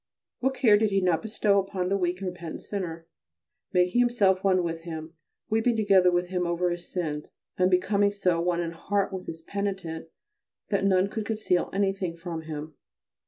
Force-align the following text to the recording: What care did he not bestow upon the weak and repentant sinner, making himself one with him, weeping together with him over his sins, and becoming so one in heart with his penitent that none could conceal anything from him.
What 0.39 0.55
care 0.55 0.77
did 0.77 0.89
he 0.89 0.99
not 0.99 1.21
bestow 1.21 1.59
upon 1.59 1.89
the 1.89 1.95
weak 1.95 2.21
and 2.21 2.29
repentant 2.29 2.61
sinner, 2.61 3.05
making 3.71 3.99
himself 4.01 4.43
one 4.43 4.63
with 4.63 4.81
him, 4.81 5.13
weeping 5.47 5.75
together 5.75 6.09
with 6.11 6.29
him 6.29 6.47
over 6.47 6.71
his 6.71 6.87
sins, 6.91 7.29
and 7.55 7.69
becoming 7.69 8.11
so 8.11 8.41
one 8.41 8.61
in 8.61 8.71
heart 8.71 9.13
with 9.13 9.27
his 9.27 9.43
penitent 9.43 10.07
that 10.69 10.85
none 10.85 11.07
could 11.07 11.27
conceal 11.27 11.69
anything 11.71 12.15
from 12.17 12.41
him. 12.41 12.73